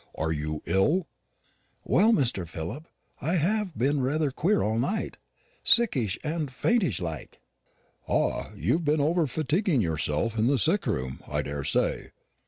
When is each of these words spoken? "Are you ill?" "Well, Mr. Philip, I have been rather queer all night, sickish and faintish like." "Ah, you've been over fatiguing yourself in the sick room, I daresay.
"Are 0.17 0.31
you 0.31 0.63
ill?" 0.65 1.05
"Well, 1.83 2.11
Mr. 2.11 2.47
Philip, 2.47 2.87
I 3.21 3.35
have 3.35 3.77
been 3.77 4.01
rather 4.01 4.31
queer 4.31 4.63
all 4.63 4.79
night, 4.79 5.17
sickish 5.63 6.17
and 6.23 6.49
faintish 6.49 6.99
like." 6.99 7.39
"Ah, 8.09 8.49
you've 8.55 8.83
been 8.83 8.99
over 8.99 9.27
fatiguing 9.27 9.79
yourself 9.79 10.39
in 10.39 10.47
the 10.47 10.57
sick 10.57 10.87
room, 10.87 11.21
I 11.27 11.43
daresay. 11.43 12.09